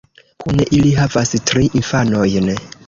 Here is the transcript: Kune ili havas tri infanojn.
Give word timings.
Kune 0.43 0.65
ili 0.79 0.95
havas 1.01 1.35
tri 1.53 1.71
infanojn. 1.83 2.55